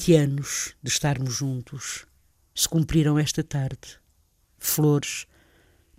[0.00, 2.06] Vinte anos de estarmos juntos
[2.54, 4.00] se cumpriram esta tarde.
[4.58, 5.26] Flores,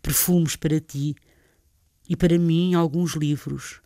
[0.02, 1.16] perfumes para ti
[2.10, 3.80] e para mim alguns livros.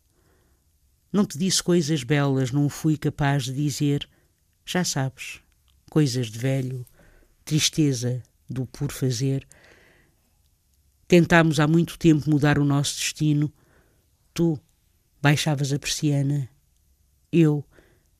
[1.11, 4.07] Não te disse coisas belas, não fui capaz de dizer,
[4.65, 5.41] já sabes,
[5.89, 6.85] coisas de velho,
[7.43, 9.45] tristeza do por fazer.
[11.09, 13.51] Tentámos há muito tempo mudar o nosso destino.
[14.33, 14.57] Tu
[15.21, 16.49] baixavas a persiana,
[17.33, 17.65] eu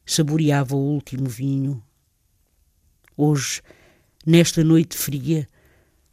[0.06, 1.82] saboreava o último vinho.
[3.18, 3.62] Hoje,
[4.26, 5.48] nesta noite fria,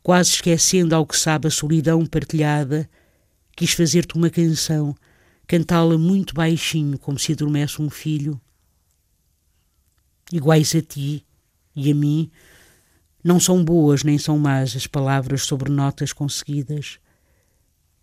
[0.03, 2.89] quase esquecendo ao que sabe a solidão partilhada,
[3.57, 4.95] quis fazer-te uma canção,
[5.47, 8.41] cantá-la muito baixinho, como se adormece um filho.
[10.33, 11.25] Iguais a ti
[11.75, 12.31] e a mim,
[13.23, 16.99] não são boas nem são más as palavras sobre notas conseguidas.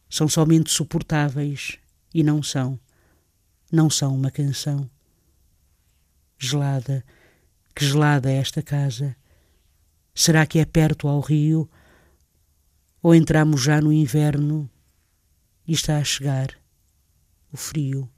[0.10, 1.78] São somente suportáveis
[2.14, 2.80] e não são,
[3.72, 4.90] não são uma canção.
[6.40, 7.04] Gelada,
[7.76, 9.16] que gelada é esta casa.
[10.16, 11.70] Será que é perto ao rio?
[13.04, 14.70] Ou entramos já no inverno
[15.68, 16.50] e está a chegar
[17.52, 18.10] o frio?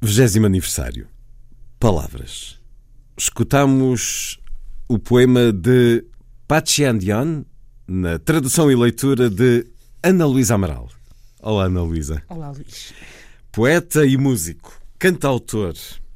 [0.00, 1.08] Vigésimo aniversário.
[1.78, 2.58] Palavras.
[3.16, 4.38] Escutamos
[4.88, 6.04] o poema de
[6.46, 7.44] Pachiandion
[7.86, 9.66] na tradução e leitura de
[10.02, 10.90] Ana Luísa Amaral.
[11.42, 12.22] Olá, Ana Luísa.
[12.28, 12.94] Olá, Luís.
[13.52, 15.72] Poeta e músico, cantautor.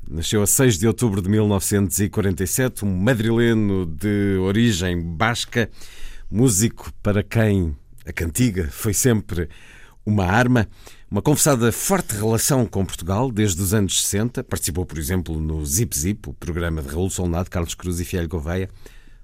[0.07, 5.71] Nasceu a 6 de outubro de 1947, um madrileno de origem basca,
[6.31, 7.75] músico para quem
[8.05, 9.49] a cantiga foi sempre
[10.05, 10.69] uma arma,
[11.11, 14.45] uma confessada forte relação com Portugal desde os anos 60.
[14.45, 18.29] Participou, por exemplo, no Zip Zip, o programa de Raul Solnado, Carlos Cruz e Fiel
[18.29, 18.69] Gouveia.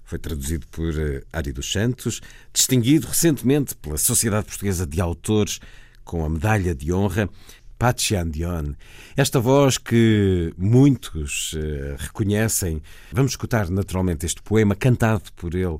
[0.04, 5.60] Foi traduzido por eh, Ari dos Santos, distinguido recentemente pela Sociedade Portuguesa de Autores
[6.02, 7.28] com a Medalha de Honra.
[7.80, 8.74] Pachiandion.
[9.16, 12.82] Esta voz que muitos uh, reconhecem.
[13.10, 15.78] Vamos escutar naturalmente este poema cantado por ele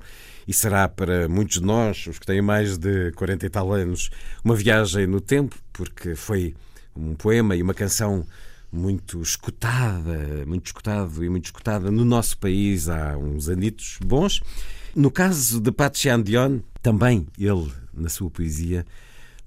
[0.48, 4.08] e será para muitos de nós, os que têm mais de 40 e tal anos,
[4.42, 6.54] uma viagem no tempo, porque foi
[6.96, 8.26] um poema e uma canção
[8.72, 14.40] muito escutada, muito escutado e muito escutada no nosso país há uns anitos bons.
[14.96, 18.86] No caso de Pachiandion, também ele, na sua poesia,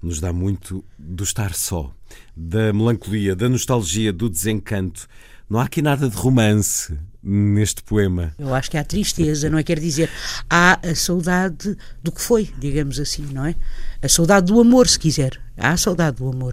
[0.04, 1.90] nos dá muito do estar só,
[2.36, 5.08] da melancolia, da nostalgia, do desencanto.
[5.48, 8.34] Não há aqui nada de romance neste poema.
[8.38, 9.62] Eu acho que há tristeza, não é?
[9.62, 10.10] Quer dizer,
[10.48, 13.54] há a saudade do que foi, digamos assim, não é?
[14.02, 15.40] A saudade do amor, se quiser.
[15.56, 16.52] Há a saudade do amor.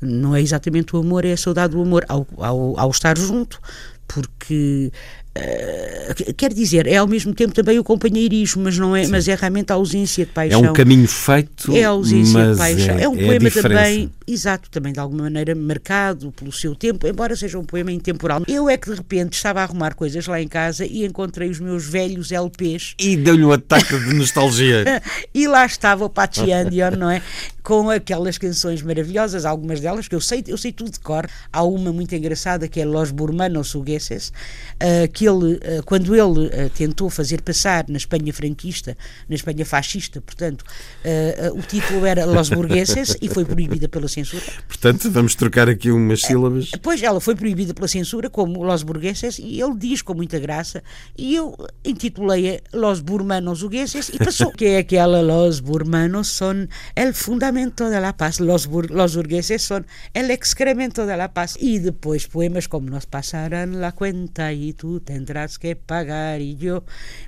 [0.00, 3.60] Não é exatamente o amor, é a saudade do amor ao, ao, ao estar junto,
[4.06, 4.92] porque
[5.38, 9.34] Uh, quer dizer, é ao mesmo tempo também o companheirismo, mas não é, mas é
[9.34, 10.64] realmente a ausência de paixão.
[10.64, 12.98] É um caminho feito, é a ausência de paixão.
[12.98, 17.06] É, é um é poema também, exato, também de alguma maneira marcado pelo seu tempo,
[17.06, 18.42] embora seja um poema intemporal.
[18.48, 21.60] Eu é que de repente estava a arrumar coisas lá em casa e encontrei os
[21.60, 22.94] meus velhos LPs.
[22.98, 24.84] E deu-lhe um ataque de nostalgia.
[25.34, 27.22] e lá estava o Pachiandion, não é?
[27.68, 31.28] Com aquelas canções maravilhosas, algumas delas que eu sei, eu sei tudo de cor.
[31.52, 34.32] Há uma muito engraçada que é Los Burmanos Sugueses,
[34.76, 38.96] uh, que ele, eh, quando ele eh, tentou fazer passar na Espanha franquista,
[39.28, 40.64] na Espanha fascista, portanto,
[41.04, 44.44] eh, o título era Los Burgueses e foi proibida pela censura.
[44.66, 46.70] Portanto, vamos trocar aqui umas sílabas.
[46.80, 50.82] Pois, ela foi proibida pela censura como Los Burgueses e ele diz com muita graça
[51.18, 51.54] e eu
[51.84, 54.52] intitulei-a Los Burmanos Burgueses e passou.
[54.56, 59.62] que é aquela Los Burmanos son el fundamento de la paz, Los, bur los Burgueses
[59.62, 59.84] son
[60.14, 61.56] el excremento de la paz.
[61.60, 66.84] E depois poemas como Nos passarán la cuenta e tu tendrás que pagar e eu.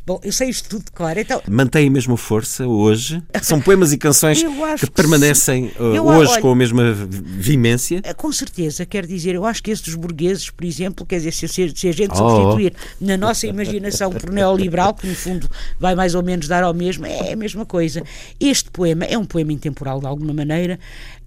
[0.07, 1.19] Bom, eu sei isto tudo cor.
[1.19, 1.43] Então...
[1.49, 3.23] Mantém a mesma força hoje?
[3.43, 4.41] São poemas e canções
[4.79, 7.99] que, que, permanecem uh, eu, hoje olha, com a mesma vimência?
[7.99, 11.49] Uh, com certeza, quer dizer, eu acho que esses burgueses, por exemplo, quer dizer, se,
[11.49, 12.17] se a gente oh.
[12.17, 16.73] substituir na nossa imaginação por neoliberal, que no fundo vai mais ou menos dar ao
[16.73, 18.03] mesmo, é a mesma coisa.
[18.39, 20.79] Este poema é um poema intemporal de alguma maneira,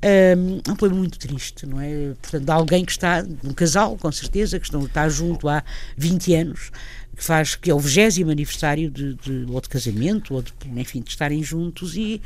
[0.02, 0.36] é
[0.70, 2.14] um poema muito triste, não é?
[2.22, 5.64] Portanto, de alguém que está, um casal, com certeza, que estão, está junto há
[5.98, 6.72] 20 anos anos,
[7.16, 11.02] que faz que é o 20 aniversário de, de, ou de casamento, ou de, enfim,
[11.02, 12.22] de estarem juntos, e,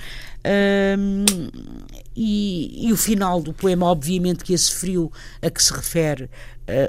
[0.98, 1.26] um,
[2.16, 5.12] e, e, o final do poema, obviamente que esse frio
[5.42, 6.30] a que se refere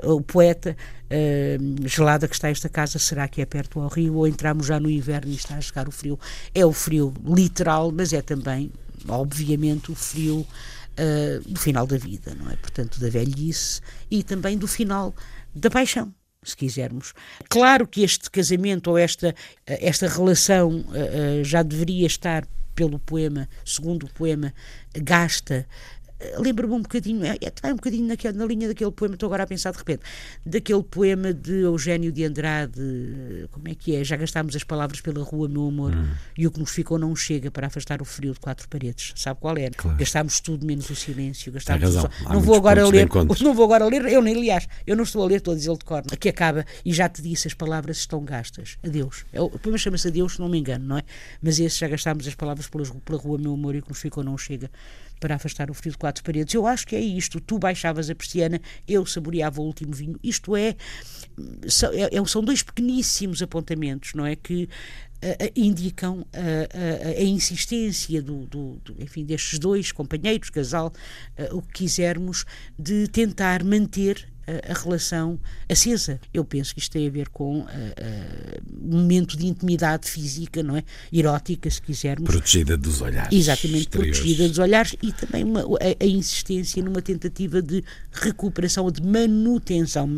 [0.04, 0.76] uh, o poeta,
[1.10, 4.78] uh, gelada que está esta casa, será que é perto ao rio, ou entramos já
[4.78, 6.18] no inverno e está a chegar o frio?
[6.54, 8.70] É o frio literal, mas é também,
[9.08, 12.56] obviamente, o frio uh, do final da vida, não é?
[12.56, 15.12] Portanto, da velhice e também do final
[15.52, 17.14] da paixão se quisermos.
[17.48, 19.34] Claro que este casamento ou esta,
[19.66, 24.54] esta relação uh, já deveria estar, pelo poema, segundo o poema,
[24.94, 25.66] gasta
[26.38, 29.46] lembra-me um bocadinho, é, é um bocadinho naquela, na linha daquele poema, estou agora a
[29.46, 30.02] pensar de repente,
[30.44, 34.02] daquele poema de Eugênio de Andrade, como é que é?
[34.02, 36.08] Já gastámos as palavras pela rua, meu amor, hum.
[36.36, 39.12] e o que nos ficou não chega para afastar o frio de quatro paredes.
[39.16, 39.70] Sabe qual é?
[39.70, 39.96] Claro.
[39.96, 41.52] Gastámos tudo menos o silêncio.
[41.52, 42.10] Gastámos razão.
[42.26, 42.32] O...
[42.32, 43.08] Não vou agora ler,
[43.40, 45.78] não vou agora ler, eu nem, aliás, eu não estou a ler, estou a dizer-lhe
[45.78, 48.76] de cor, que acaba, e já te disse, as palavras estão gastas.
[48.84, 49.24] Adeus.
[49.32, 51.02] É, o poema chama-se Adeus, se não me engano, não é?
[51.40, 54.00] Mas esse já gastámos as palavras pelas, pela rua, meu amor, e o que nos
[54.00, 54.68] ficou não chega
[55.18, 56.54] para afastar o frio de quatro paredes.
[56.54, 57.40] Eu acho que é isto.
[57.40, 60.18] Tu baixavas a persiana, eu saboreava o último vinho.
[60.22, 60.76] Isto é,
[61.92, 64.36] é, é são dois pequeníssimos apontamentos, não é?
[64.36, 64.68] Que
[65.20, 70.92] Uh, indicam uh, uh, a insistência do, do, do, enfim, destes dois companheiros, casal,
[71.50, 72.44] o que quisermos,
[72.78, 74.28] de tentar manter
[74.68, 76.20] a, relação acesa.
[76.32, 80.62] Eu penso que isto tem a ver com uh, uh, um momento de intimidade física,
[80.62, 80.84] não é?
[81.12, 82.28] Erótica, se quisermos.
[82.28, 83.36] Protegida dos olhares.
[83.36, 84.18] Exatamente, exteriores.
[84.18, 89.02] protegida dos olhares e também uma, a, a, insistência numa tentativa de recuperação ou de
[89.02, 90.08] manutenção,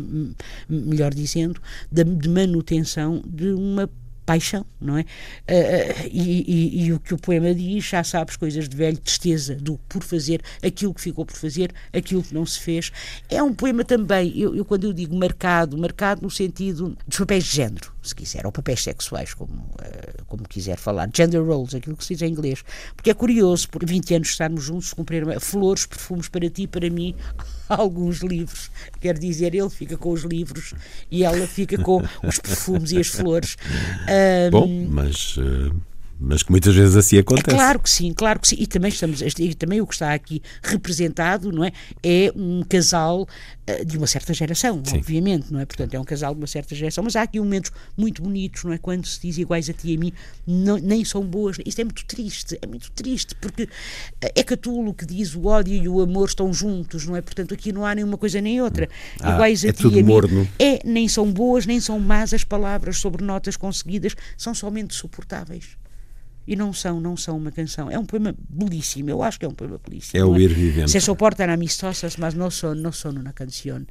[0.69, 1.61] melhor dizendo,
[1.91, 3.89] de, de manutenção de uma
[4.31, 5.01] paixão, não é?
[5.01, 9.55] Uh, e, e, e, o que o poema diz, já sabes, coisas de velho, tristeza
[9.55, 12.91] do por fazer, aquilo que ficou por fazer, aquilo que não se fez.
[13.29, 17.43] É um poema também, eu, eu quando eu digo marcado, marcado no sentido dos papéis
[17.43, 21.97] de género, se quiser, ou papéis sexuais, como, uh, como quiser falar, gender roles, aquilo
[21.97, 22.63] que se diz em inglês,
[22.95, 27.13] porque é curioso, por 20 anos estarmos juntos, cumprir flores, perfumes para ti, para mim,
[27.67, 28.71] alguns livros.
[28.99, 30.73] Quer dizer, ele fica com os livros
[31.09, 33.57] e ela fica com os perfumes e as flores.
[34.21, 35.37] Um, Bom, mas.
[35.37, 35.90] Uh
[36.21, 37.49] mas que muitas vezes assim acontece.
[37.49, 38.55] É claro que sim, claro que sim.
[38.59, 41.71] E também, estamos, e também o que está aqui representado não é,
[42.03, 44.97] é um casal uh, de uma certa geração, sim.
[44.97, 45.65] obviamente, não é?
[45.65, 48.71] Portanto, é um casal de uma certa geração, mas há aqui momentos muito bonitos, não
[48.71, 48.77] é?
[48.77, 50.13] Quando se diz iguais a ti e a mim,
[50.45, 51.57] não, nem são boas.
[51.65, 53.67] Isto é muito triste, é muito triste, porque
[54.21, 57.21] eh, é Catulo que diz o ódio e o amor estão juntos, não é?
[57.21, 58.87] Portanto, aqui não há nenhuma coisa nem outra.
[59.19, 60.41] Ah, iguais a é ti e a morno.
[60.41, 60.49] mim.
[60.59, 65.80] É, nem são boas, nem são más as palavras sobre notas conseguidas, são somente suportáveis.
[66.47, 67.89] E não são, não são uma canção.
[67.89, 70.19] É um poema belíssimo, eu acho que é um poema belíssimo.
[70.19, 70.87] É o ir vivendo.
[70.87, 73.85] Se soportam amistosas, mas não são, não são uma canção.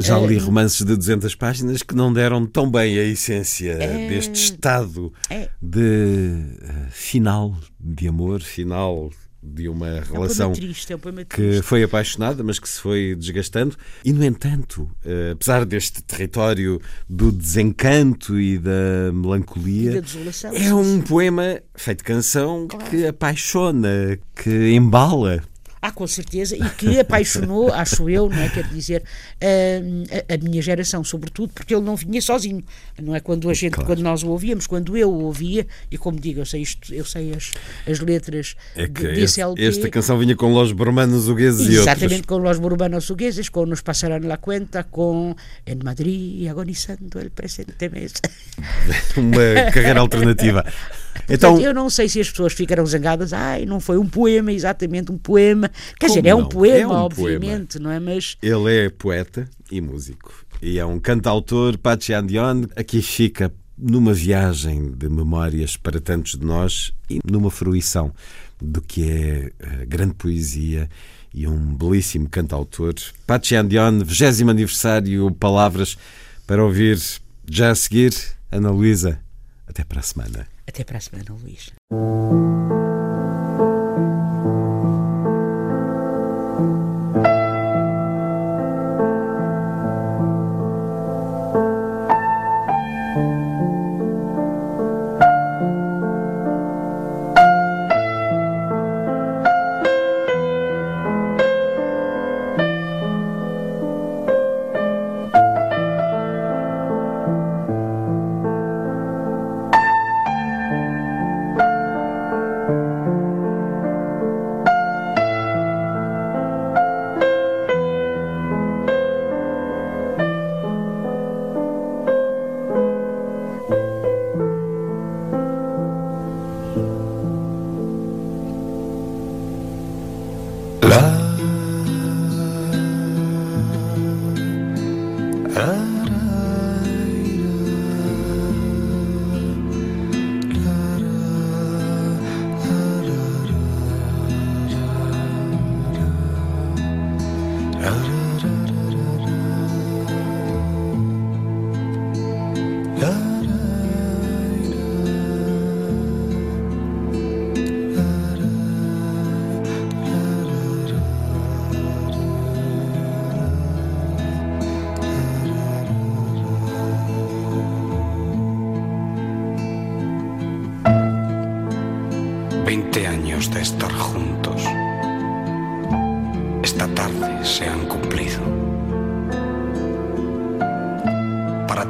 [0.00, 4.08] Já li uh, romances de 200 páginas que não deram tão bem a essência é,
[4.08, 9.10] deste estado é, de uh, final de amor, final
[9.42, 13.16] de uma relação é um triste, é um que foi apaixonada, mas que se foi
[13.16, 13.76] desgastando.
[14.04, 20.72] E, no entanto, uh, apesar deste território do desencanto e da melancolia, e da é
[20.72, 22.88] um poema feito canção claro.
[22.88, 25.42] que apaixona, que embala.
[25.84, 28.48] Ah, com certeza, e que apaixonou, acho eu, não é?
[28.48, 29.02] Quer dizer,
[29.40, 32.62] a, a, minha geração, sobretudo, porque ele não vinha sozinho,
[33.02, 33.18] não é?
[33.18, 33.88] Quando a gente, claro.
[33.88, 37.04] quando nós o ouvíamos, quando eu o ouvia, e como digo, eu sei, isto, eu
[37.04, 37.50] sei as,
[37.84, 39.60] as letras é que de, desse LP.
[39.60, 41.80] Esta canção vinha com Los Burmanos Ugueses e outros.
[41.80, 45.34] Exatamente, com Los Burmanos Ugueses, com Nos Passarán la Cuenta, com
[45.66, 48.12] En Madrid, agonizando el presente mês.
[49.16, 50.64] Uma carreira alternativa.
[51.28, 55.10] Então, eu não sei se as pessoas ficaram zangadas, ai, não foi um poema, exatamente
[55.12, 55.70] um poema.
[55.98, 57.88] Quer dizer, é um poema, é um obviamente, poema.
[57.88, 58.00] não é?
[58.00, 62.66] Mas ele é poeta e músico e é um cantautor, Pachi Andion.
[62.76, 68.14] Aqui fica numa viagem de memórias para tantos de nós e numa fruição
[68.60, 70.88] do que é a grande poesia
[71.34, 72.94] e um belíssimo cantautor.
[73.26, 75.98] Pachi Andion, 20 aniversário, palavras
[76.46, 77.00] para ouvir
[77.50, 78.14] já a seguir.
[78.52, 79.18] Ana Luísa,
[79.66, 80.48] até para a semana.
[80.66, 81.72] Até para a semana, Luís.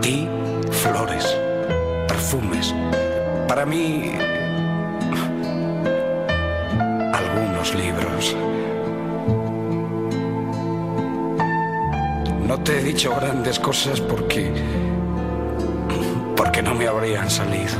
[0.02, 0.28] Ti,
[0.82, 1.24] flores,
[2.08, 2.74] perfumes.
[3.46, 4.12] Para mí,
[7.14, 8.36] algunos libros.
[12.46, 14.52] No te he dicho grandes cosas porque...
[16.36, 17.76] porque no me habrían salido.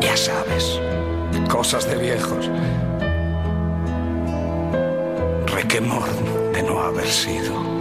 [0.00, 0.78] Ya sabes,
[1.50, 2.50] cosas de viejos.
[5.46, 6.06] Requemor
[6.52, 7.77] de no haber sido.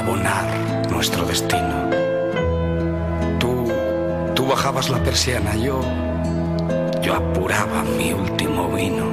[0.00, 0.46] Abonar
[0.90, 1.90] nuestro destino.
[3.38, 3.70] Tú,
[4.34, 5.82] tú bajabas la persiana, yo,
[7.02, 9.04] yo apuraba mi último vino.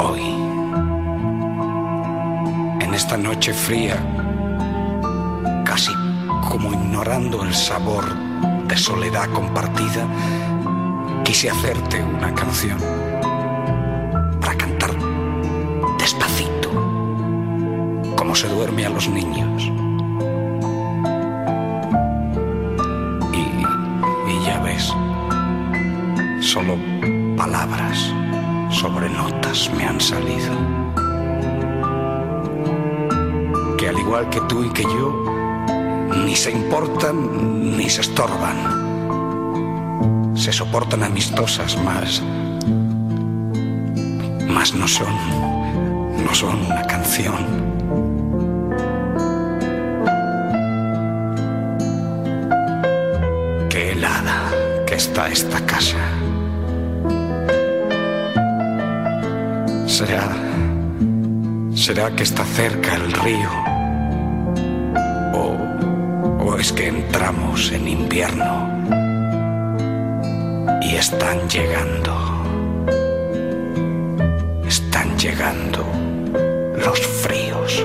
[0.00, 0.24] Hoy,
[2.80, 3.96] en esta noche fría,
[5.66, 5.92] casi
[6.48, 8.06] como ignorando el sabor
[8.68, 10.06] de soledad compartida,
[11.24, 13.03] quise hacerte una canción
[18.82, 19.70] a los niños.
[23.32, 24.92] Y, y ya ves,
[26.40, 26.76] solo
[27.36, 28.12] palabras
[28.70, 30.52] sobre notas me han salido.
[33.78, 35.24] Que al igual que tú y que yo,
[36.24, 38.84] ni se importan ni se estorban
[40.44, 42.22] se soportan amistosas más,
[44.46, 45.14] más no son,
[46.22, 47.63] no son una canción.
[54.94, 55.98] Está esta casa.
[59.86, 60.28] Será,
[61.74, 63.50] será que está cerca el río
[65.34, 68.54] o, o es que entramos en invierno
[70.80, 72.14] y están llegando.
[74.66, 75.84] Están llegando
[76.76, 77.84] los fríos.